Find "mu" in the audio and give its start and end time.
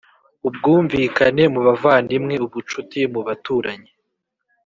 1.53-1.59, 3.13-3.21